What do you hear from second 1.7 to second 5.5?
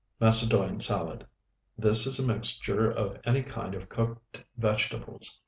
This is a mixture of any kind of cooked vegetables.